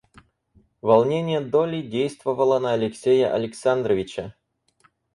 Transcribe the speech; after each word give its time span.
Волнение 0.81 1.41
Долли 1.41 1.83
действовало 1.83 2.57
на 2.57 2.73
Алексея 2.73 3.31
Александровича. 3.35 4.33